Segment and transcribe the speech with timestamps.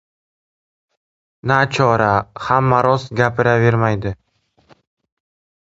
[1.51, 2.09] Nachora,
[2.49, 4.17] hamma rost gapiravermaydi.